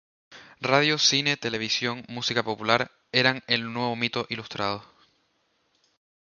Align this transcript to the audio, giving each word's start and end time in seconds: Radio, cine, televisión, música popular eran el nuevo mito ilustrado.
Radio, 0.71 0.95
cine, 1.07 1.37
televisión, 1.45 2.03
música 2.07 2.41
popular 2.43 2.89
eran 3.11 3.43
el 3.45 3.71
nuevo 3.71 3.95
mito 3.95 4.25
ilustrado. 4.31 4.83